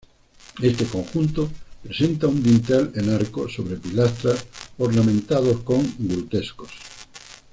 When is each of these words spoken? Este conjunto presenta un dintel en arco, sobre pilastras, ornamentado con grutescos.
Este 0.63 0.83
conjunto 0.87 1.47
presenta 1.83 2.25
un 2.25 2.41
dintel 2.41 2.91
en 2.95 3.11
arco, 3.13 3.47
sobre 3.47 3.75
pilastras, 3.75 4.47
ornamentado 4.79 5.63
con 5.63 5.93
grutescos. 5.99 6.71